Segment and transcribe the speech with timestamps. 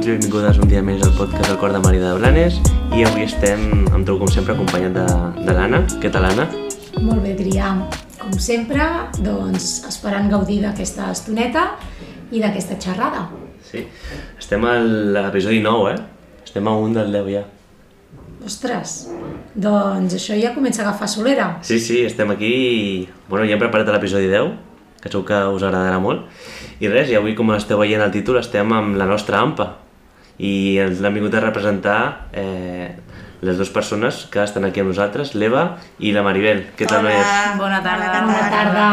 [0.00, 2.54] benvinguts i benvingudes un dia més al podcast del Cor de Maria de Blanes
[2.96, 5.04] i avui estem, amb tu com sempre, acompanyat de,
[5.44, 5.82] de l'Anna.
[6.00, 6.46] Què tal, Anna?
[7.04, 7.74] Molt bé, Adrià.
[8.16, 8.86] Com sempre,
[9.20, 11.66] doncs, esperant gaudir d'aquesta estoneta
[12.32, 13.26] i d'aquesta xerrada.
[13.66, 13.82] Sí.
[14.38, 16.46] Estem a l'episodi 9, eh?
[16.46, 17.44] Estem a un del 10 ja.
[18.46, 18.94] Ostres,
[19.52, 21.50] doncs això ja comença a agafar solera.
[21.60, 22.88] Sí, sí, estem aquí i...
[23.28, 24.56] Bueno, ja hem preparat l'episodi 10,
[25.04, 26.24] que segur que us agradarà molt.
[26.80, 29.70] I res, i avui, com esteu veient el títol, estem amb la nostra AMPA.
[30.40, 31.98] I ens l'han vingut a representar
[32.32, 32.94] eh,
[33.44, 35.64] les dues persones que estan aquí amb nosaltres, l'Eva
[36.00, 36.64] i la Maribel.
[36.78, 37.34] Què tal, noies?
[37.60, 38.22] Bona tarda.
[38.24, 38.86] Bona tarda.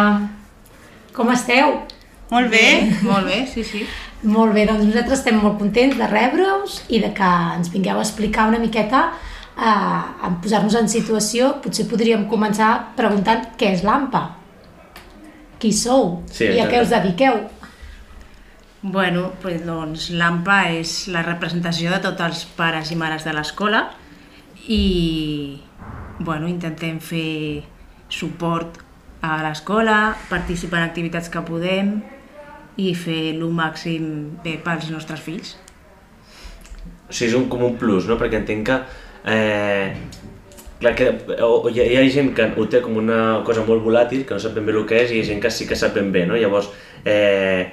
[1.15, 1.79] Com esteu?
[2.27, 2.65] Molt bé,
[3.07, 3.85] molt bé, sí, sí.
[4.27, 8.03] Molt bé, doncs nosaltres estem molt contents de rebre-us i de que ens vingueu a
[8.03, 9.05] explicar una miqueta,
[9.55, 11.53] eh, a posar-nos en situació.
[11.63, 14.23] Potser podríem començar preguntant què és l'AMPA.
[15.57, 17.39] Qui sou Sí, i a què us dediqueu?
[18.81, 23.87] Bueno, pues, doncs l'AMPA és la representació de tots els pares i mares de l'escola
[24.69, 25.57] i
[26.19, 27.63] bueno, intentem fer
[28.09, 28.77] suport
[29.25, 31.95] a l'escola, participar en activitats que podem
[32.77, 35.55] i fer el màxim bé pels nostres fills.
[37.07, 38.19] O sigui, és un, com un plus, no?
[38.19, 38.77] Perquè entenc que...
[39.33, 39.95] Eh,
[40.77, 41.09] clar, que
[41.41, 44.37] o, hi, ha, hi ha gent que ho té com una cosa molt volàtil, que
[44.37, 45.97] no sap ben bé el que és, i hi ha gent que sí que sap
[45.97, 46.37] ben bé, no?
[46.37, 46.69] Llavors,
[47.09, 47.71] eh,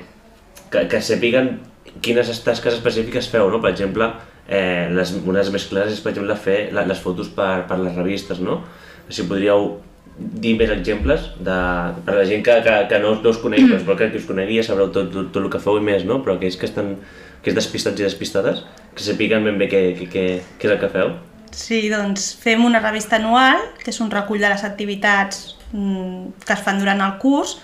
[0.75, 1.55] que, que sapiguen
[2.03, 3.63] quines tasques específiques feu, no?
[3.63, 4.11] Per exemple,
[4.49, 7.65] eh, les, una de les més clares és, per exemple, fer la, les fotos per,
[7.71, 8.61] per les revistes, no?
[9.09, 9.77] Si podríeu
[10.15, 11.59] dir més exemples de,
[12.07, 14.61] per la gent que, que, que no, no us coneix, però crec que us conegui
[14.61, 16.21] ja sabreu tot, tot, tot el que feu i més, no?
[16.25, 16.97] Però aquells que estan
[17.45, 18.63] que és despistats i despistades,
[18.97, 20.25] que sapiguen ben bé què, què, què,
[20.57, 21.13] què és el que feu.
[21.55, 26.57] Sí, doncs fem una revista anual, que és un recull de les activitats mm, que
[26.57, 27.59] es fan durant el curs,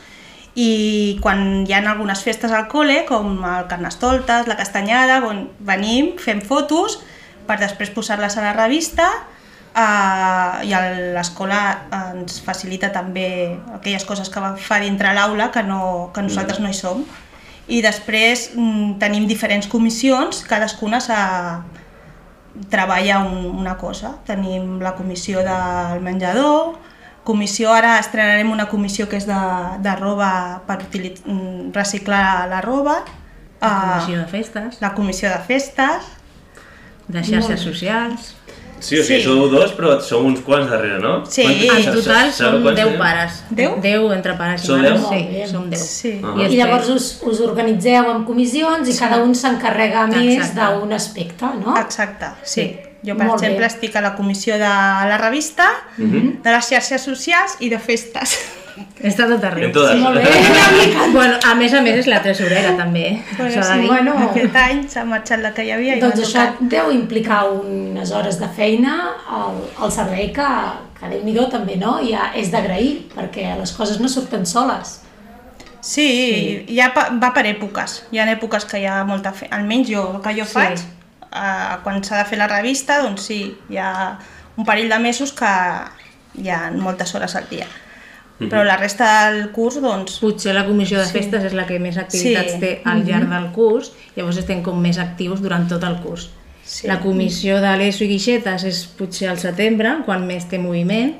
[0.58, 6.16] i quan hi ha algunes festes al col·le, com el Carnestoltes, la Castanyada, on venim,
[6.18, 6.98] fem fotos
[7.46, 9.06] per després posar-les a la revista
[9.74, 10.74] eh, i
[11.14, 11.60] l'escola
[12.12, 16.78] ens facilita també aquelles coses que fa dintre l'aula que, no, que nosaltres no hi
[16.78, 17.04] som.
[17.70, 21.22] I després mm, tenim diferents comissions, cadascuna s'ha
[22.70, 24.16] treballa un, una cosa.
[24.26, 26.74] Tenim la comissió del menjador,
[27.24, 29.38] comissió, ara estrenarem una comissió que és de,
[29.84, 31.26] de roba per utilitzar,
[31.74, 33.02] reciclar la roba,
[33.60, 36.06] La Ah, comissió de festes, la comissió de festes,
[37.08, 38.36] de xarxes socials...
[38.80, 39.24] Sí, o sigui, Sí.
[39.26, 41.26] sou dos, però som uns quants darrere, no?
[41.28, 41.42] Sí.
[41.44, 42.98] En total som quants 10 tenim?
[42.98, 43.42] pares.
[43.50, 43.74] Deu?
[43.82, 45.02] 10 entre pares i mares.
[45.10, 45.82] Sí, som 10.
[45.84, 46.12] Sí.
[46.24, 46.32] Ah.
[46.32, 51.44] I després- llavors us, us organitzeu en comissions i cada un s'encarrega més d'un aspecte,
[51.60, 51.76] no?
[51.76, 52.78] exacte, sí.
[53.02, 53.46] Jo, per Molt bé.
[53.46, 54.60] exemple, estic a la comissió de
[55.10, 56.42] la revista, Mhm.
[56.42, 58.38] de les xarxes socials i de festes.
[59.02, 59.66] Està tot arreu.
[59.66, 59.98] En totes.
[59.98, 60.24] Molt bé.
[61.12, 63.86] Bueno, a més a més és la tresorera també, Bueno, s'ha de sí.
[63.88, 64.12] Bueno.
[64.30, 66.60] Aquest any s'ha marxat la que hi havia i Doncs això tocat.
[66.60, 70.46] deu implicar unes hores de feina al, al servei que,
[71.00, 71.98] que déu nhi també, no?
[72.06, 75.00] Ja és d'agrair, perquè les coses no surten soles.
[75.80, 76.76] Sí, sí.
[76.76, 78.02] Ja pa- va per èpoques.
[78.12, 79.56] Hi ha èpoques que hi ha molta feina.
[79.56, 80.52] Almenys jo, el que jo Sí.
[80.52, 80.78] faig,
[81.32, 84.18] eh, quan s'ha de fer la revista, doncs sí, hi ha
[84.56, 85.50] un parell de mesos que
[86.40, 87.66] hi ha moltes hores al dia.
[88.40, 91.98] Però la resta del curs, doncs, Potser la comissió de festes és la que més
[92.00, 92.60] activitats Sí.
[92.60, 96.30] té al llarg del curs, llavors estem com més actius durant tot el curs.
[96.64, 96.86] Sí.
[96.88, 101.12] La comissió de l'ESO i guixetes és potser al setembre, quan més té moviment,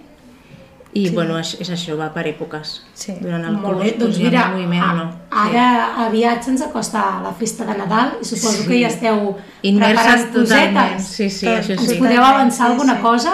[0.93, 2.81] i bueno, és, és això, va per èpoques.
[2.99, 3.13] Sí.
[3.21, 5.05] Durant el Molt curs, bé, doncs ha mira, moviment o no.
[5.31, 5.67] a- ara
[6.07, 10.77] aviat se'ns acosta la festa de Nadal i suposo que ja esteu Immerses preparant totalment.
[10.97, 11.07] cosetes.
[11.07, 11.59] Sí, sí, Tot.
[11.61, 11.99] això Ens sí.
[11.99, 13.03] podeu avançar Sí, alguna sí.
[13.03, 13.33] cosa?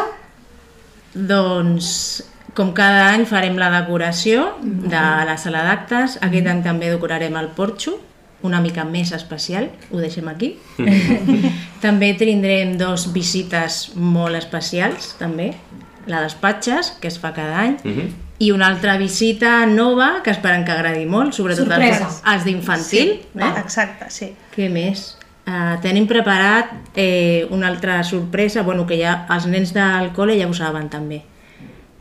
[1.15, 2.25] Doncs,
[2.57, 7.49] com cada any farem la decoració de la sala d'actes, aquest any també decorarem el
[7.57, 7.99] porxo,
[8.43, 10.59] una mica més especial, ho deixem aquí.
[11.85, 15.55] també tindrem dos visites molt especials, també,
[16.07, 18.15] la despatxes, que es fa cada any, Mhm.
[18.39, 22.05] i una altra visita nova que esperem que agradi molt, sobretot Sorpresa.
[22.07, 23.09] els, els d'infantil.
[23.23, 23.53] sí, eh?
[23.59, 24.35] exacte, sí.
[24.55, 25.17] Què més?
[25.47, 30.49] Uh, tenim preparat eh, una altra sorpresa, bueno, que ja els nens del col·le ja
[30.49, 31.23] ho saben també,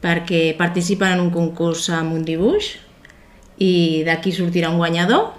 [0.01, 2.71] perquè participen en un concurs amb un dibuix
[3.59, 5.33] i d'aquí sortirà un guanyador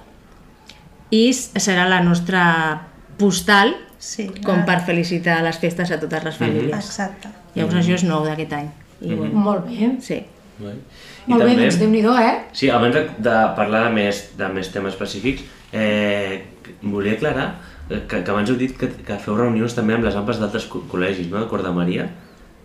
[1.11, 2.87] i serà la nostra
[3.19, 6.77] postal sí com ah, per felicitar les festes a totes les famílies.
[6.87, 7.29] Exacte.
[7.57, 8.69] Llavors això és nou d'aquest any.
[9.01, 9.91] I bueno, Molt bé.
[10.01, 10.23] sí.
[10.59, 10.81] Molt bé.
[11.27, 12.35] Molt bé, doncs déu nhi eh?
[12.53, 15.43] Sí, abans de, de parlar de més, de més temes específics,
[15.73, 16.45] eh,
[16.83, 17.59] volia aclarar
[17.89, 20.85] que, que abans heu dit que, que feu reunions també amb les ampes d'altres co-
[20.91, 22.09] col·legis, no?, de Cor de Maria.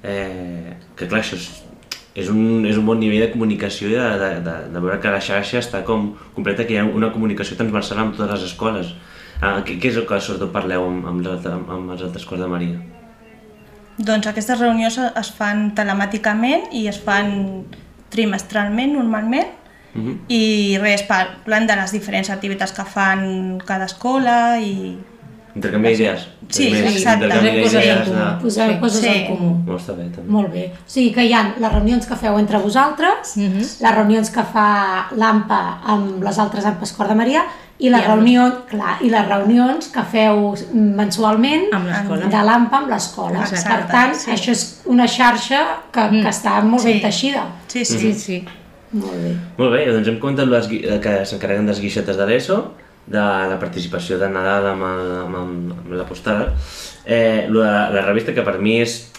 [0.04, 1.50] Eh, que clar, això és,
[2.16, 5.12] és, un, és un bon nivell de comunicació i de, de, de, de veure que
[5.14, 8.96] la xarxa està com completa, que hi ha una comunicació transversal amb totes les escoles.
[9.42, 12.42] Ah, què, què és el que sobretot parleu amb, amb, altres- amb els altres cors
[12.42, 12.80] de Maria?
[14.02, 17.66] Doncs aquestes reunions es fan telemàticament i es fan
[18.12, 19.58] trimestralment normalment
[19.94, 20.14] Mhm.
[20.32, 24.98] i res, parlen de les diferents activitats que fan cada escola i
[25.54, 26.22] Intercanviar idees?
[26.48, 27.26] Sí, Més exacte.
[27.26, 28.16] Intercanviar coses en comú.
[28.16, 28.42] de...
[28.42, 28.78] Posar Sí.
[28.80, 29.08] coses Sí.
[29.10, 29.50] en comú.
[29.66, 30.30] Molt està bé, també.
[30.32, 30.72] Molt bé.
[30.78, 33.58] O sigui que hi ha les reunions que feu entre vosaltres, Mhm.
[33.82, 37.44] les reunions que fa l'AMPA amb les altres AMPAs Cor de Maria
[37.82, 42.28] i les, I amb- reunions, clar, i les reunions que feu mensualment Amb l'escola.
[42.36, 43.46] de l'AMPA amb l'escola.
[43.50, 44.30] Per tant, sí.
[44.36, 45.62] això és una xarxa
[45.92, 47.02] que, que està molt ben Sí.
[47.02, 47.46] teixida.
[47.68, 47.98] sí, sí.
[48.00, 48.40] Sí, sí.
[48.94, 49.34] Molt bé.
[49.58, 52.74] Molt bé, doncs hem comentat les, gui- que s'encarreguen de les guixetes de l'ESO,
[53.08, 56.52] de la participació de Nadal amb, el, amb, amb, amb la postada.
[57.06, 59.12] Eh, lo de la, la revista, que per mi és,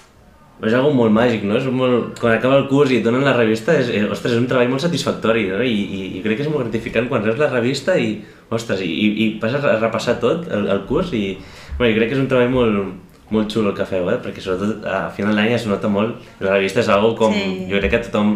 [0.62, 1.56] és algo molt màgic, no?
[1.58, 4.38] És molt, quan acaba el curs i et donen la revista, és, és, ostres, és
[4.38, 5.60] un treball molt satisfactori, no?
[5.62, 8.12] I, i, i crec que és molt gratificant quan reps la revista i,
[8.54, 11.36] ostres, i, i, i passes a repassar tot el, el curs i,
[11.78, 12.92] bueno, jo crec que és un treball molt,
[13.32, 14.18] molt xulo el que feu, eh?
[14.22, 17.66] perquè sobretot a final d'any es nota molt, la revista és algo com, Sí.
[17.70, 18.34] jo crec que tothom,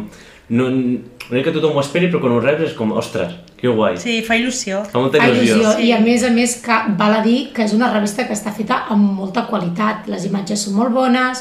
[0.49, 3.69] no, no crec que tothom ho esperi, però quan ho reps és com, ostres, que
[3.69, 3.97] guai.
[4.03, 4.83] Sí, fa il·lusió.
[4.91, 5.61] Fa molta A il·lusió.
[5.61, 5.85] il·lusió.
[5.85, 8.51] I a més a més que val a dir que és una revista que està
[8.55, 10.07] feta amb molta qualitat.
[10.13, 11.41] Les imatges són molt bones,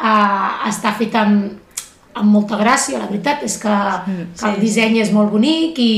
[0.00, 1.52] eh, està feta amb,
[2.14, 3.68] amb molta gràcia, la veritat és que,
[4.38, 4.60] que el sí.
[4.60, 5.92] disseny és molt bonic i,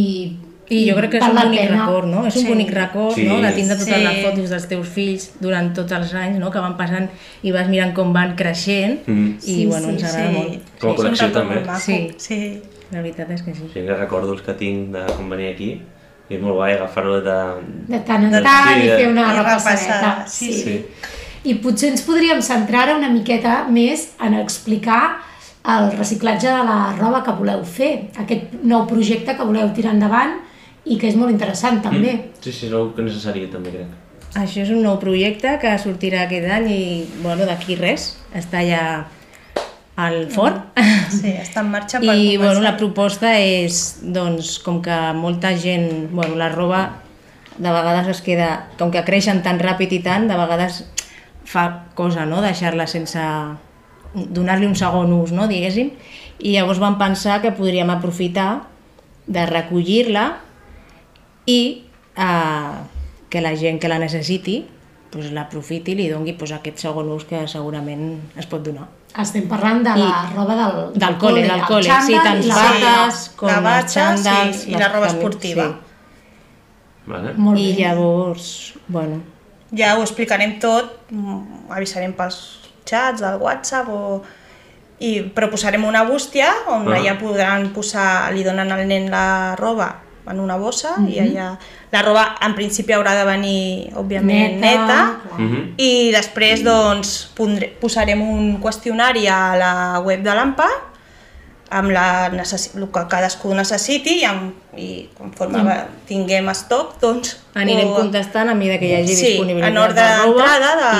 [0.00, 0.38] i,
[0.74, 1.78] I jo crec que és un bonic pena.
[1.86, 2.26] record, no?
[2.26, 2.48] És un Sí.
[2.48, 3.24] bonic record, Sí.
[3.28, 3.40] no?
[3.40, 4.02] De tindre totes Sí.
[4.04, 6.50] les fotos dels teus fills durant tots els anys, no?
[6.50, 7.08] Que van passant
[7.42, 9.36] i vas mirant com van creixent Mhm.
[9.40, 10.34] i, Sí, bueno, sí, ens agrada sí.
[10.36, 10.78] molt.
[10.80, 11.80] Com a És un col·lecció, record també.
[11.80, 12.14] Sí.
[12.18, 12.62] sí.
[12.92, 13.60] La veritat és que sí.
[13.72, 15.80] Sí, que recordo els que tinc de quan venia aquí,
[16.28, 17.38] i és molt guai agafar-ho de...
[17.88, 20.00] de tant en tant sí, i fer una i repassadeta.
[20.00, 20.86] repassar, sí, sí.
[21.44, 25.20] I potser ens podríem centrar una miqueta més en explicar
[25.64, 30.38] el reciclatge de la roba que voleu fer, aquest nou projecte que voleu tirar endavant
[30.84, 32.14] i que és molt interessant també.
[32.16, 32.40] Mm.
[32.44, 33.92] Sí, sí, és una que necessària també, crec.
[34.40, 36.80] Això és un nou projecte que sortirà aquest any i,
[37.22, 38.82] bueno, d'aquí res, està ja
[40.00, 40.58] al forn.
[41.14, 46.08] Sí, està en marxa per I bueno, la proposta és, doncs, com que molta gent,
[46.10, 46.86] bueno, la roba
[47.54, 48.48] de vegades es queda,
[48.80, 50.82] com que creixen tan ràpid i tant, de vegades
[51.44, 53.20] fa cosa, no?, deixar-la sense
[54.14, 55.90] donar-li un segon ús, no?, diguéssim,
[56.44, 58.64] i llavors vam pensar que podríem aprofitar
[59.26, 60.26] de recollir-la
[61.46, 61.60] i
[62.16, 62.74] eh,
[63.30, 64.60] que la gent que la necessiti
[65.14, 68.88] pues, l'aprofiti i li dongui pues, aquest segon ús que segurament es pot donar.
[69.14, 72.48] Estem parlant de la roba del, Del col·le, del el col·le, xandall sí, tant i
[72.48, 73.36] la bates bata.
[73.38, 75.68] com la batxa, sí, i la roba esportiva.
[77.06, 77.34] Vale?
[77.38, 77.76] Molt I bé.
[77.78, 78.48] llavors,
[78.88, 79.20] bueno,
[79.76, 84.22] Ja ho explicarem tot, mm, avisarem pels xats del WhatsApp o...
[85.00, 86.96] I, però posarem una bústia on Ah.
[86.96, 89.96] allà podran posar, li donen al nen la roba
[90.30, 91.24] en una bossa i Mhm.
[91.26, 91.58] allà
[91.92, 95.40] la roba en principi haurà de venir òbviament Neta, neta, clar.
[95.40, 95.74] Mhm.
[95.76, 100.68] i després doncs, pondré, posarem un qüestionari a la web de l'AMPA
[101.70, 107.88] amb la el que cadascú necessiti i, amb, i conforme va- tinguem estoc doncs anirem
[107.88, 110.48] ho- contestant a mesura que hi hagi sí, disponibilitat en ordre de roba.
[110.48, 110.92] d'entrada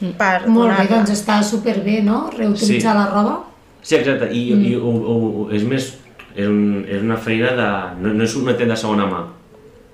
[0.00, 0.12] de...
[0.18, 2.30] per Molt bé, doncs està superbé, no?
[2.36, 2.98] Reutilitzar Sí.
[2.98, 3.36] la roba.
[3.82, 4.64] Sí, exacte, i, mm.
[4.66, 5.14] i ho, ho,
[5.44, 5.92] ho, és més,
[6.34, 7.68] és, un, és una feina de...
[8.02, 9.22] No, no és una tenda de segona mà,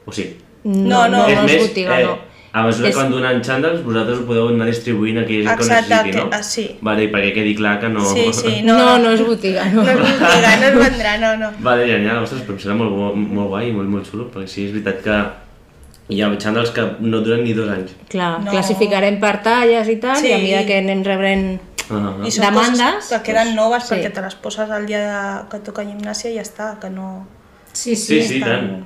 [0.06, 0.36] o sí?
[0.64, 2.16] No, no, és no més, és botiga, no.
[2.52, 5.58] A mesura És- que van donant xandalls, vosaltres ho podeu anar distribuint a aquella gent
[5.60, 6.28] que ho necessiti, no?
[6.32, 6.64] ah, sí.
[6.82, 8.04] Vale, i perquè quedi clar que no...
[8.04, 9.84] Sí, sí, No, no, no, és botiga, no.
[9.84, 11.52] no és botiga, no es vendrà, no, no.
[11.60, 14.66] Vale, genial, ostres, però em sembla molt, molt guai i molt, molt xulo, perquè sí,
[14.66, 15.20] és veritat que
[16.10, 17.92] hi ha xandalls que no duren ni dos anys.
[18.10, 18.50] Clar, No.
[18.50, 20.26] classificarem per talles i tal, Sí.
[20.28, 21.60] i a mesura que anem rebrent...
[21.90, 22.26] Ah, ah.
[22.26, 23.94] I són Demandes, coses que queden noves sí.
[23.94, 27.26] perquè te les poses el dia de, que toca gimnàsia i ja està, que no...
[27.72, 28.18] Sí, sí.
[28.18, 28.84] Sí, sí, estan- tant.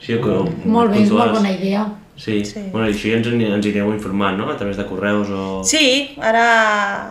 [0.00, 1.82] Sí, que, Molt bé, és molt bona idea.
[2.20, 2.44] Sí.
[2.44, 2.60] Sí.
[2.72, 4.50] Bueno, i això ja ens, en- ens hi aneu informant, no?
[4.52, 5.62] A través de correus o...
[5.64, 6.44] Sí, ara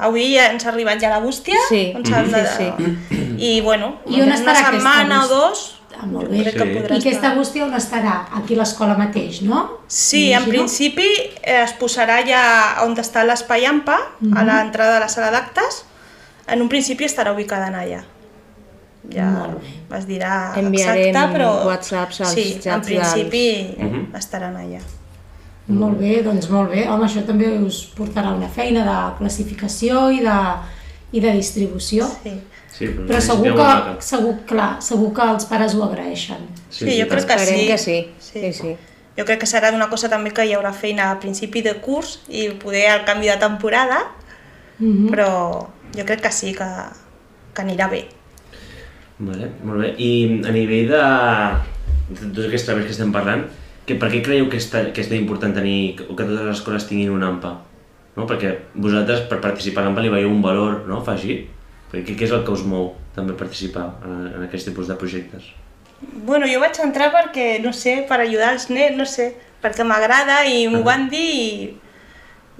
[0.06, 2.46] avui ja ens ha arribat ja la bústia, Sí, on s'han de...
[2.46, 2.70] sí,
[3.40, 5.66] I bueno, I on una estarà aquesta setmana o dos,
[6.00, 6.38] Ah, molt bé.
[6.46, 6.58] Sí.
[6.78, 8.14] podrà I aquesta bústia on estarà?
[8.38, 9.64] Aquí a l'escola mateix, no?
[9.92, 11.08] Sí, en principi
[11.42, 12.44] eh, es posarà ja
[12.86, 13.98] on està l'espai AMPA,
[14.32, 15.82] a l'entrada de la sala d'actes.
[16.48, 18.00] En un principi estarà ubicada en allà.
[19.12, 19.28] Ja
[19.98, 21.50] es dirà Enviarem exacte, però...
[21.68, 23.44] whatsapps als sí, en principi
[23.78, 24.16] Mhm.
[24.16, 24.80] estaran allà.
[25.70, 26.88] Molt bé, doncs molt bé.
[26.90, 30.38] Home, això també us portarà una feina de classificació i de,
[31.14, 32.08] i de distribució.
[32.24, 32.34] Sí.
[32.80, 33.70] Sí, però, Però segur que,
[34.08, 36.46] segur, clar, segur que els pares ho agraeixen.
[36.70, 37.26] Sí, jo tant.
[37.26, 37.68] crec que sí.
[37.68, 37.98] que sí.
[38.20, 38.40] Sí.
[38.40, 38.76] sí, sí.
[39.18, 42.22] Jo crec que serà una cosa també que hi haurà feina a principi de curs
[42.30, 44.00] i poder al canvi de temporada,
[44.80, 45.10] Mhm.
[45.12, 46.64] però jo crec que sí, que,
[47.54, 48.06] que anirà bé.
[49.20, 49.90] Vale, molt bé.
[50.00, 51.04] I a nivell de,
[52.16, 53.44] de tots aquests treballs que estem parlant,
[53.90, 56.46] que, per què creieu que és, tan, que és tan important tenir, o que totes
[56.46, 57.56] les escoles tinguin un AMPA?
[58.18, 58.28] No?
[58.30, 61.02] Perquè vosaltres, per participar en AMPA, li veieu un valor, no?
[61.06, 61.42] Fa així?
[61.90, 65.50] Perquè què és el que us mou també participar en, en aquest tipus de projectes?
[66.00, 69.32] Bueno, jo vaig entrar perquè, no sé, per ajudar els nens, no sé,
[69.64, 71.48] perquè m'agrada i m'ho van dir i,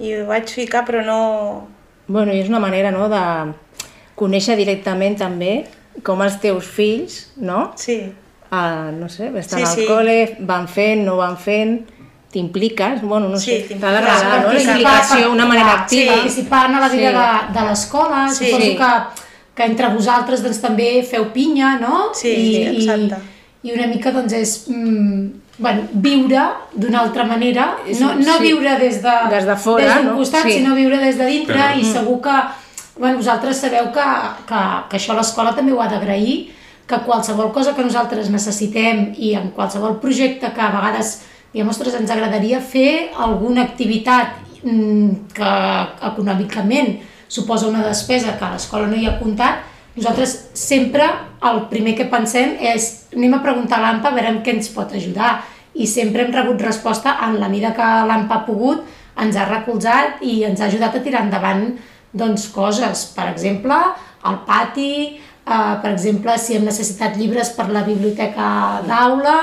[0.02, 1.20] i ho vaig ficar, però no...
[2.10, 3.22] Bueno, i és una manera no, de
[4.18, 5.54] conèixer directament també
[6.04, 7.70] com els teus fills, no?
[7.78, 8.02] Sí,
[8.50, 9.84] Uh, no sé, estan Sí, al sí.
[9.86, 11.84] col·le, van fent, no van fent,
[12.32, 14.52] t'impliques, bueno, no Sí, sé, t'ha d'agradar, no?
[14.52, 16.14] La implicació, una manera activa.
[16.14, 17.52] Participar en la vida Sí.
[17.52, 18.44] de, de l'escola, Sí.
[18.46, 18.76] suposo Sí.
[18.76, 18.90] que,
[19.54, 22.10] que entre vosaltres doncs, també feu pinya, no?
[22.14, 23.16] Sí, I, sí, exacte.
[23.62, 25.26] I, I una mica doncs és mm,
[25.58, 26.42] bueno, viure
[26.72, 28.42] d'una altra manera, no, no Sí.
[28.42, 30.16] viure des de, Des de fora, des d'un no?
[30.16, 30.52] costat, Sí.
[30.52, 31.76] sinó viure des de dintre Clar.
[31.78, 32.38] i segur que
[32.98, 34.00] bueno, vosaltres sabeu que,
[34.46, 36.50] que, que això l'escola també ho ha d'agrair,
[36.90, 41.20] que qualsevol cosa que nosaltres necessitem i en qualsevol projecte que a vegades
[41.52, 45.52] diguem, ostres, ens agradaria fer alguna activitat mm, que
[46.10, 46.98] econòmicament
[47.30, 49.62] suposa una despesa que a l'escola no hi ha comptat,
[49.94, 51.06] nosaltres sempre
[51.46, 54.92] el primer que pensem és anem a preguntar a l'AMPA a veure què ens pot
[54.94, 55.40] ajudar.
[55.74, 58.82] I sempre hem rebut resposta en la mida que l'AMPA ha pogut,
[59.20, 61.68] ens ha recolzat i ens ha ajudat a tirar endavant
[62.12, 63.76] doncs, coses, per exemple,
[64.26, 65.20] al pati,
[65.82, 69.36] per exemple, si hem necessitat llibres per la biblioteca d'aula,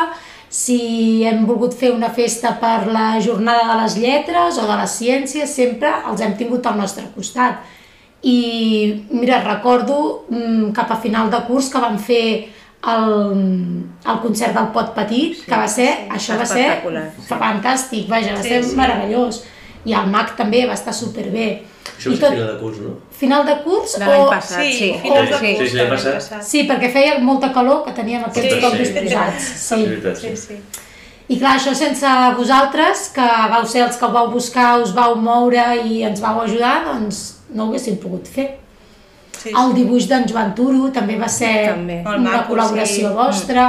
[0.49, 4.93] si hem volgut fer una festa per la jornada de les lletres o de les
[5.01, 7.59] ciències, sempre els hem tingut al nostre costat.
[8.23, 8.37] I
[9.11, 9.97] mira, recordo
[10.29, 12.23] mm, cap a final de curs que vam fer
[12.87, 13.11] el,
[14.07, 16.65] el concert del Pot Petit, que va ser, sí, això va ser
[17.27, 18.75] fantàstic, vaja, va Sí, ser sí.
[18.79, 19.43] meravellós.
[19.87, 21.47] I el MAC també va estar superbé.
[21.97, 22.95] Això és a final de curs, no?
[23.17, 24.25] final de curs De l'any o...
[24.29, 24.73] passat, sí.
[24.77, 25.53] sí, finals de sí.
[25.55, 25.63] curs.
[25.63, 26.43] Sí, sí, l'any també passat.
[26.45, 28.83] Sí, perquè feia molta calor, que teníem aquests Sí, cops sí.
[28.83, 29.47] disposats.
[29.63, 29.79] Sí.
[29.87, 30.57] veritat, Sí, sí.
[30.57, 30.83] sí.
[31.27, 35.15] I clar, això sense vosaltres, que vau ser els que ho vau buscar, us vau
[35.19, 37.17] moure i ens vau ajudar, doncs
[37.49, 38.45] no ho haguéssim pogut fer.
[39.37, 42.01] sí, El dibuix d'en Joan Turo també va ser També.
[42.05, 43.15] Molt una maco, col·laboració sí.
[43.15, 43.65] vostra,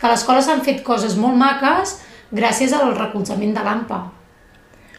[0.00, 1.96] que a l'escola s'han fet coses molt maques
[2.32, 4.02] gràcies al recolzament de l'AMPA.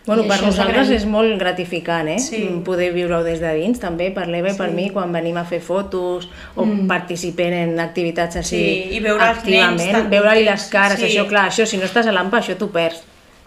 [0.05, 0.97] Bueno, I per nosaltres agrair.
[0.99, 2.17] és molt gratificant, eh?
[2.19, 2.41] Sí.
[2.65, 5.61] Poder viure-ho des de dins, també, per l'Eva i per mi, quan venim a fer
[5.63, 6.87] fotos o mm.
[6.89, 11.05] participem en activitats així Sí, i veure els nens tan veure-li les cares, sí.
[11.07, 12.99] això, clar, això, si no estàs a l'AMPA, això t'ho perds.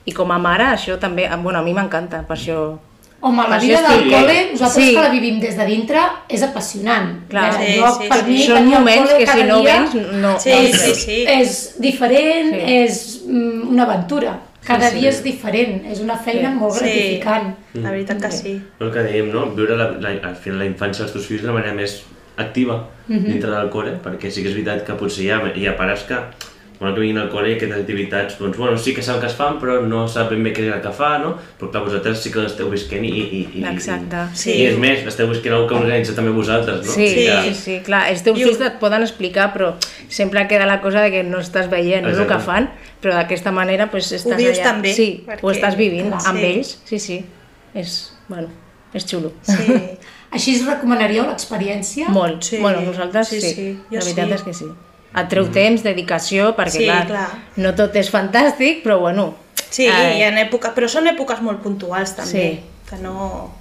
[0.06, 2.78] I com a mare, això també, bueno, a mi m'encanta, per això...
[3.20, 4.94] Home, la vida del estic- col·le, nosaltres Sí.
[4.94, 5.98] que la vivim des de dintre,
[6.28, 7.26] és apassionant.
[7.28, 7.50] Clar.
[7.52, 8.30] Veure, Sí, jo, sí, per sí.
[8.30, 10.38] mi, Són moments que si no dia vens, no...
[10.38, 11.24] Sí, no sí, sí.
[11.26, 12.74] És diferent, Sí.
[12.80, 14.38] és mm, una aventura.
[14.66, 16.56] Cada dia és diferent, és una feina Sí.
[16.58, 16.84] molt Sí.
[16.84, 17.54] gratificant.
[17.74, 18.60] La veritat que sí.
[18.80, 19.46] El que dèiem, no?
[19.54, 22.02] Viure la, la, al final la infància dels teus fills d'una manera més
[22.36, 25.76] activa dintre del col·le, perquè sí que és veritat que potser hi ha, hi ha
[25.76, 26.18] pares que
[26.78, 29.78] quan vinguin al col·le aquestes activitats, doncs bueno, sí que saben que es fan, però
[29.86, 31.30] no saben ben bé què és el que fa, no?
[31.58, 34.50] Però clar, vosaltres sí que l'esteu visquent i, i, i, Exacte, i, sí.
[34.52, 36.92] i és més, esteu visquent algo que organitza també vosaltres, no?
[36.92, 39.72] Sí, sí, sí, sí, clar, els teus ho- fills et poden explicar, però
[40.08, 42.34] sempre queda la cosa de que no estàs veient no, el Exacte.
[42.34, 42.68] que fan,
[43.02, 44.64] però d'aquesta manera pues, estàs vius allà.
[44.72, 46.20] també, Sí, perquè- ho estàs vivint Clar.
[46.26, 46.44] amb Sí.
[46.52, 47.24] ells, sí, sí,
[47.74, 48.48] és, bueno,
[48.92, 49.32] és xulo.
[49.42, 49.80] Sí.
[50.36, 52.08] Així es recomanaríeu l'experiència?
[52.10, 54.34] Molt, Sí, bueno, nosaltres sí, sí, sí, jo la veritat sí.
[54.34, 54.64] és que sí.
[55.14, 57.28] Et treu temps, dedicació, perquè Sí, clar, clar.
[57.56, 59.34] no tot és fantàstic, però bueno.
[59.70, 62.60] Sí, eh, hi ha èpoques, però són èpoques molt puntuals també, Sí.
[62.90, 63.52] que no...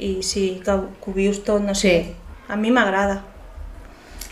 [0.00, 1.90] I sí, que, ho- que ho vius tot, no sé.
[2.04, 2.14] Sí.
[2.48, 3.22] A mi m'agrada.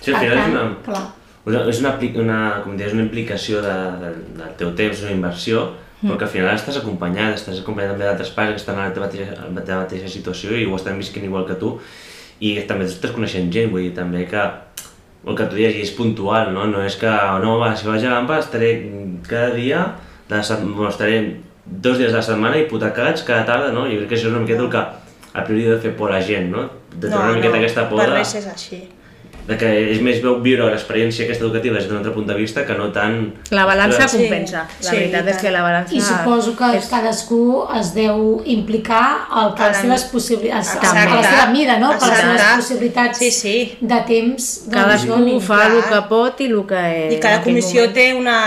[0.00, 1.02] Sí, al final és una, Clar.
[1.44, 5.66] una, és una, una, com deies, una implicació de, de, del teu temps, una inversió,
[6.00, 8.92] però que al final estàs acompanyat, estàs acompanyat també d'altres pares que estan en la
[8.94, 11.72] teva, mateixa, en la teva mateixa situació i ho estan visquent igual que tu
[12.40, 14.44] i també estàs coneixent gent, vull dir, també que
[15.26, 16.66] el que tu deies, i és puntual, no?
[16.70, 17.10] No és que,
[17.42, 18.70] no, va, si vaig a l'AMPA estaré
[19.28, 19.82] cada dia,
[20.28, 21.18] de set, bueno, estaré
[21.64, 23.86] dos dies de la setmana hipotecats cada tarda, no?
[23.88, 24.84] Jo crec que això és una miqueta el que
[25.38, 26.68] a priori de fer por a la gent, no?
[26.94, 28.80] De treure una miqueta aquesta por per de, res és així.
[29.48, 32.66] De que és més veu viure l'experiència aquesta educativa des d'un altre punt de vista
[32.68, 33.14] que no tant...
[33.56, 34.66] La balança Ostres, compensa.
[34.68, 35.94] La Sí, veritat és que la balança...
[35.96, 36.88] I suposo que és...
[36.90, 37.40] cadascú
[37.78, 39.04] es deu implicar
[39.40, 41.94] el que les seves possibilitats, a la seva mida, no?
[41.96, 43.54] Que les seves possibilitats Sí, sí.
[43.80, 45.40] de temps doncs, Cadascú donin.
[45.40, 46.82] fa el que pot i el que...
[47.16, 47.94] I cada comissió moment.
[47.96, 48.38] té una,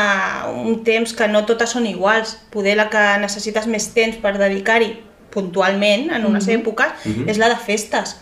[0.53, 2.35] un temps que no totes són iguals.
[2.53, 4.93] Poder la que necessites més temps per dedicar-hi
[5.33, 8.17] puntualment, en unes èpoques, és la de festes.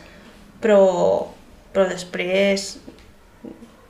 [0.63, 0.79] Però,
[1.73, 2.77] però després...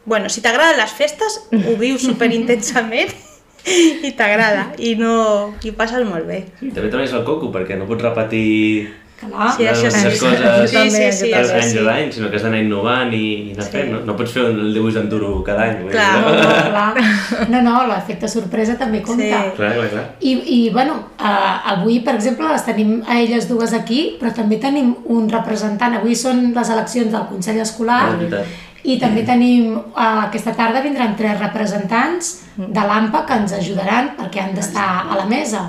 [0.10, 3.12] Bueno, si t'agraden les festes, ho vius superintensament
[4.08, 6.40] i t'agrada i no i passes molt bé.
[6.58, 9.50] Sí, també treballes el coco, perquè no pots repetir Clar.
[9.52, 10.20] Sí, això les sí.
[10.26, 12.12] coses Sí, sí, sí, anys sí.
[12.16, 13.72] sinó que has d'anar innovant i, i anar Sí.
[13.74, 14.00] fent, no?
[14.08, 15.90] No pots fer el dibuix d'en duro cada any.
[15.90, 16.22] Clar.
[16.22, 16.38] No, No?
[16.38, 16.94] no, clar.
[17.52, 19.24] No, no, l'efecte sorpresa també compta.
[19.24, 19.52] Sí.
[19.58, 20.06] Clar, clar, clar.
[20.22, 24.56] I, i bueno, uh, avui, per exemple, les tenim a elles dues aquí, però també
[24.58, 26.00] tenim un representant.
[26.00, 28.44] Avui són les eleccions del Consell Escolar Ah,
[28.88, 34.40] i també tenim, uh, aquesta tarda vindran tres representants de l'AMPA que ens ajudaran perquè
[34.46, 35.66] han d'estar a la mesa.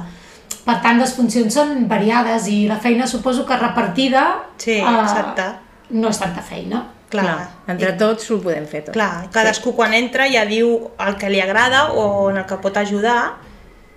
[0.70, 4.22] Per tant, les funcions són variades i la feina suposo que repartida
[4.56, 5.48] Sí, eh, exacte.
[5.90, 6.84] no és tanta feina.
[7.10, 7.24] Clar.
[7.26, 8.94] Clar, entre tots ho podem fer tot.
[8.94, 12.76] Clar, cadascú quan entra ja diu el que li agrada o en el que pot
[12.78, 13.16] ajudar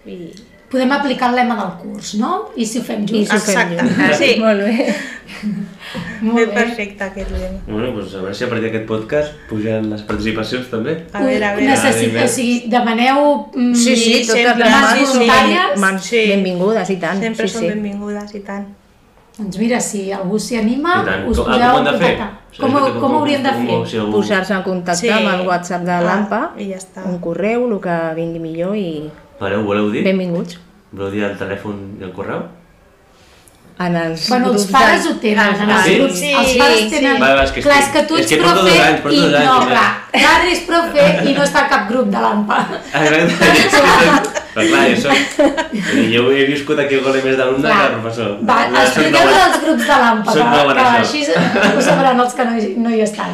[0.10, 0.34] i...
[0.74, 2.50] Podem aplicar el lema del curs, no?
[2.58, 3.30] I si ho fem junts.
[3.30, 4.18] fem Exacte, junts.
[4.18, 4.32] sí.
[4.42, 4.96] Molt bé.
[6.24, 7.60] Molt Bé, perfecte aquest lema.
[7.68, 10.96] Bueno, doncs a veure si a partir d'aquest podcast pugen les participacions també.
[11.14, 11.68] A veure, a veure.
[11.70, 15.80] Necessit, Ah, o sigui, demaneu mm, Sí, sí, totes sempre, les mans voluntàries.
[15.84, 16.24] mans Sí.
[16.32, 17.20] benvingudes i tant.
[17.22, 17.68] Sempre sí, són sí.
[17.76, 18.66] benvingudes i tant.
[19.38, 22.18] Doncs mira, si algú s'hi anima, us Com- ah, podeu com ho hem de fer?
[22.18, 22.40] contactar.
[22.60, 23.78] Com, com ho hauríem de fer?
[23.90, 24.12] Si algú...
[24.20, 25.10] Posar-se en contacte Sí.
[25.10, 27.04] amb el WhatsApp de Ah, l'AMPA, i ja està.
[27.06, 29.10] un correu, el que vingui millor i
[29.40, 30.04] Vale, ho voleu dir?
[30.06, 30.58] benvinguts.
[30.94, 32.44] Voleu dir el telèfon i el correu?
[33.84, 35.96] En els Bueno, els pares de- ho tenen, en Ah, els sí?
[35.98, 36.20] grups.
[36.20, 36.90] Sí, els pares sí.
[36.92, 37.20] tenen...
[37.20, 39.18] Vale, va, és que clar, és que tu és ets que profe dos anys, i...
[39.18, 42.60] dos anys, no, clar, l'Adri és profe i no està cap grup de l'AMPA.
[42.94, 44.42] Ah, exacte.
[44.54, 45.42] Però clar, jo soc...
[46.14, 48.38] Jo he viscut aquí el més d'alumne que el professor.
[48.46, 49.34] Va, Ja soc expliqueu nou.
[49.42, 51.26] dels grups de l'AMPA, que, que així
[51.74, 53.34] ho sabran els que no, hi- no hi estan.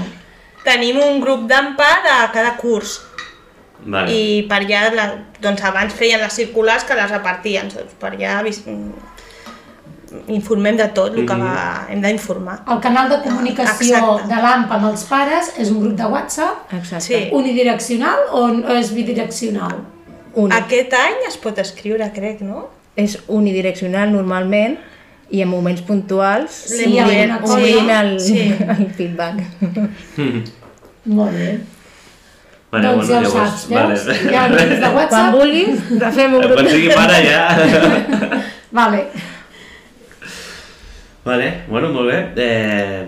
[0.63, 3.01] Tenim un grup d'AMPA de cada curs
[3.85, 4.11] Vale.
[4.11, 5.05] i per allà, la,
[5.41, 8.59] doncs abans feien les circulars que les repartien, doncs per allà vis,
[10.27, 11.41] informem de tot el que Mhm.
[11.45, 12.63] va, hem d'informar.
[12.67, 14.27] El canal de comunicació Exacte.
[14.27, 17.05] de l'AMPA amb els pares és un grup de WhatsApp Exacte.
[17.05, 17.29] Sí.
[17.31, 19.75] unidireccional o o és bidireccional?
[20.33, 22.69] Un, Aquest any es pot escriure, crec, no?
[22.95, 24.77] és unidireccional normalment
[25.29, 28.53] i en moments puntuals Sí, obrim, obrim el, Sí.
[28.77, 29.43] el feedback.
[31.05, 31.59] Molt bé.
[32.71, 34.05] Vale, doncs ja ho llavors, saps, veus?
[34.05, 34.35] Vale.
[34.37, 35.33] Ha grups de Quan WhatsApp.
[35.35, 35.79] vulguis,
[36.17, 36.53] fem un grup.
[36.59, 37.43] Quan sigui pare ja...
[38.79, 38.99] Vale.
[41.25, 42.19] Vale, bueno, molt bé.
[42.35, 43.07] Eh,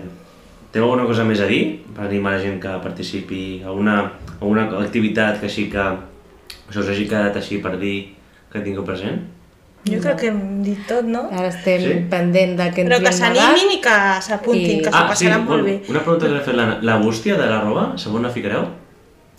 [0.72, 1.62] teniu alguna cosa més a dir
[1.94, 3.62] per animar la gent que participi?
[3.64, 3.96] Alguna,
[4.40, 7.96] alguna activitat que així que això us hagi quedat així per dir
[8.52, 9.22] que tingueu present?
[9.88, 11.24] Jo crec que hem dit tot, no?
[11.32, 11.94] Ara estem Sí?
[12.10, 15.64] pendent de que Però entri que s'animin i que s'apuntin, I- que s'ho passaran molt
[15.66, 15.74] bé.
[15.90, 18.68] Una pregunta que li ha fet la, la bústia de la roba, segon la ficareu?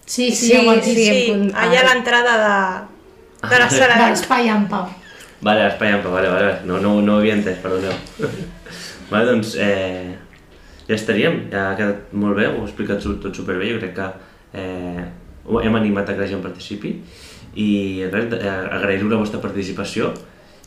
[0.06, 1.06] Sí, sí, Sí, sí.
[1.06, 1.94] Sí, allà a ah.
[1.94, 4.84] l'entrada de, de la Ah, sala De l'espai AMPA.
[5.44, 6.60] Vale, l'espai ample, vale, vale, vale.
[6.66, 7.92] No, no, no ho havia entès, perdoneu.
[9.12, 10.16] vale, doncs, eh,
[10.88, 14.08] ja estaríem, ja ha quedat molt bé, ho he explicat tot superbé, jo crec que
[14.62, 15.04] eh,
[15.44, 16.94] ho hem animat a que la gent participi
[17.60, 17.68] i
[18.12, 20.14] res, eh, agrair-vos la vostra participació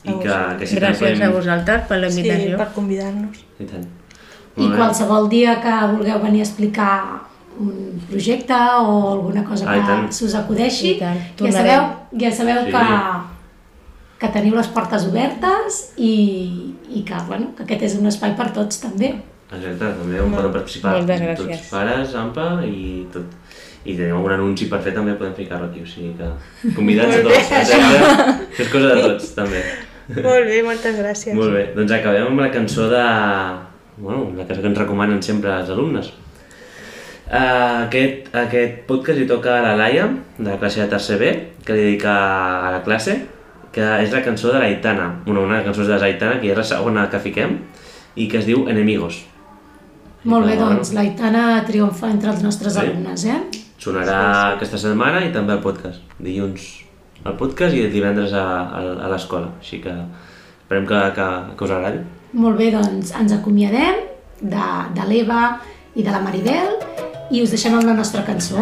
[0.04, 3.40] i que, que si Gràcies a vosaltres per la Sí, per convidar-nos.
[3.58, 3.88] I tant.
[4.56, 4.76] I bé.
[4.76, 6.92] qualsevol dia que vulgueu venir a explicar
[7.60, 11.82] un projecte o alguna cosa Ah, que s'us acudeixi, I tant, ja sabeu,
[12.20, 12.72] ja sabeu Sí.
[12.72, 12.84] que,
[14.18, 16.12] que teniu les portes obertes i,
[16.90, 19.14] i que, bueno, que aquest és un espai per tots també.
[19.52, 21.70] Exacte, també on poden participar Moltes tots gràcies.
[21.70, 23.26] pares, AMPA i tot.
[23.86, 27.22] I tenim algun anunci per fer també podem ficar-lo aquí, o sigui que convidats a
[27.22, 28.46] tots, exacte.
[28.56, 29.60] Que és cosa de tots, també.
[30.08, 31.34] Molt bé, moltes gràcies.
[31.38, 33.04] Molt bé, doncs acabem amb la cançó de...
[33.98, 36.10] Bueno, la cançó que ens recomanen sempre els alumnes.
[37.26, 40.04] Uh, aquest, aquest podcast li toca a la Laia,
[40.38, 41.30] de la classe de tercer B,
[41.66, 42.12] que li dedica
[42.68, 43.16] a la classe,
[43.74, 47.08] que és la cançó de l'Aitana, una, una cançó de l'Aitana, que és la segona
[47.10, 47.56] que fiquem,
[48.16, 49.24] i que es diu Enemigos.
[50.26, 52.80] Molt bé, doncs, l'Aitana triomfa entre els nostres Sí.
[52.86, 53.40] alumnes, eh?
[53.78, 56.00] Sonarà aquesta setmana i també el podcast.
[56.18, 56.64] Dilluns
[57.26, 59.50] al podcast i divendres a, a, a l'escola.
[59.60, 59.92] Així que
[60.62, 62.00] esperem que, que, que us agradi.
[62.38, 64.00] Molt bé, doncs ens acomiadem
[64.40, 65.44] de, de l'Eva
[65.94, 66.75] i de la Maribel
[67.30, 68.58] i us deixem amb la nostra cançó.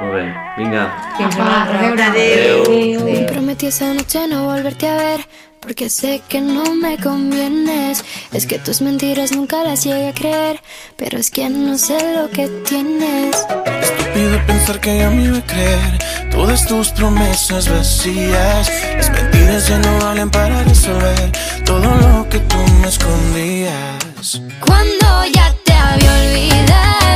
[0.00, 0.24] Molt bé,
[0.56, 0.86] vinga.
[1.18, 2.02] Fins una a reveure.
[2.02, 2.62] Adéu.
[2.64, 3.04] Adéu.
[3.04, 5.20] Me prometí esa noche no volverte a ver,
[5.60, 8.02] porque sé que no me convienes.
[8.32, 10.60] Es que tus mentiras nunca las llegué a creer,
[10.96, 13.36] pero es que no sé lo que tienes.
[13.82, 15.98] Estúpido pensar que ya me iba a creer
[16.30, 18.70] todas tus promesas vacías.
[18.96, 21.30] Las mentiras ya no valen para resolver
[21.64, 24.40] todo lo que tú me escondías.
[24.60, 27.09] Cuando ya te había olvidado,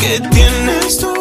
[0.00, 1.19] que tienes tú.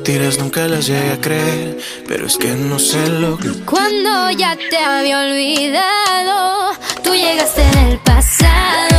[0.00, 3.50] Mentiras nunca las llegué a creer, pero es que no sé lo que...
[3.66, 6.72] Cuando ya te había olvidado,
[7.04, 8.89] tú llegaste en el pasado.